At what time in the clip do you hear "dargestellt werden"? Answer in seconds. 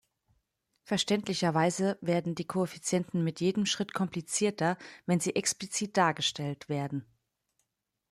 5.95-7.05